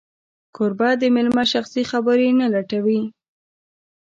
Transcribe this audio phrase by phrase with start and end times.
[0.55, 3.01] کوربه د مېلمه شخصي خبرې نه لټوي.